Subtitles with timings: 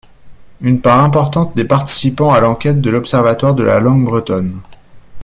[0.61, 4.59] Une part importante des participants à l’enquête de l’Observatoire de la Langue Bretonne.